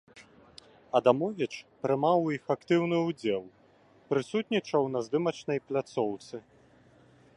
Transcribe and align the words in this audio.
Адамовіч 0.99 1.49
прымаў 1.83 2.17
у 2.29 2.31
іх 2.37 2.43
актыўны 2.55 2.97
ўдзел, 3.09 3.43
прысутнічаў 4.15 4.83
на 4.95 4.99
здымачнай 5.09 5.59
пляцоўцы. 5.69 6.35